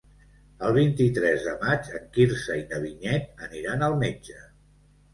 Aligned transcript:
El 0.67 0.71
vint-i-tres 0.77 1.45
de 1.49 1.53
maig 1.65 1.93
en 2.01 2.09
Quirze 2.17 2.59
i 2.65 2.67
na 2.75 2.83
Vinyet 2.89 3.49
aniran 3.53 3.89
al 3.93 4.03
metge. 4.05 4.45